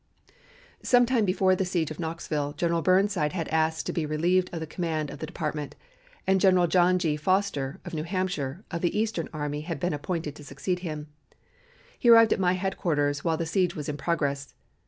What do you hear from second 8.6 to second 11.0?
of the Eastern army had been appointed to succeed